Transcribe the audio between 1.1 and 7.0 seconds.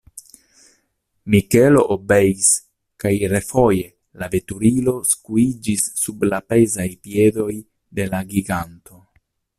Mikelo obeis kaj refoje la veturilo skuiĝis sub la pezaj